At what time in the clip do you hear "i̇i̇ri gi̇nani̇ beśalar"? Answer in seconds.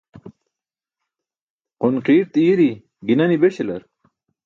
2.43-3.81